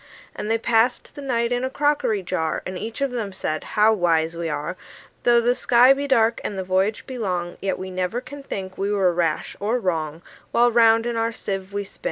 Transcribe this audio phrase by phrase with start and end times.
[0.35, 3.93] And they passed the night in a crockery jar; And each of them said, "How
[3.93, 4.75] wise we are!
[5.25, 8.79] Though the sky be dark, and the voyage be long, Yet we never can think
[8.79, 11.99] we were rash or wrong, While round in our sieve we spin."